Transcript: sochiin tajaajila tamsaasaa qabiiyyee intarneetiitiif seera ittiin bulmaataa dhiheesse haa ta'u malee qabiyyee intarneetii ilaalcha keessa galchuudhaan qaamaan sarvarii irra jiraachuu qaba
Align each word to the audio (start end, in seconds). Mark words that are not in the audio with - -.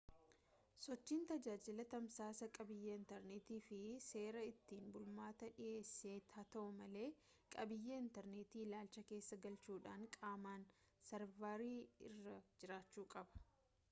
sochiin 0.83 1.25
tajaajila 1.31 1.83
tamsaasaa 1.91 2.47
qabiiyyee 2.57 2.95
intarneetiitiif 2.99 4.05
seera 4.07 4.41
ittiin 4.53 4.89
bulmaataa 4.95 5.51
dhiheesse 5.61 6.15
haa 6.37 6.47
ta'u 6.57 6.73
malee 6.79 7.05
qabiyyee 7.59 8.01
intarneetii 8.07 8.65
ilaalcha 8.65 9.07
keessa 9.13 9.41
galchuudhaan 9.47 10.09
qaamaan 10.19 10.69
sarvarii 11.13 11.79
irra 12.11 12.43
jiraachuu 12.63 13.07
qaba 13.17 13.47